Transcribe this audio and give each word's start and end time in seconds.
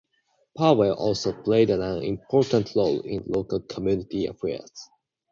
Powell 0.57 0.93
also 0.93 1.31
played 1.31 1.69
an 1.69 2.01
important 2.01 2.73
role 2.75 3.01
in 3.01 3.21
local 3.27 3.59
community 3.59 4.25
affairs. 4.25 4.89